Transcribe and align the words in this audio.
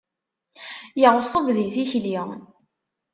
Yeɣṣeb 1.01 1.45
di 1.55 1.67
tikli. 1.73 2.19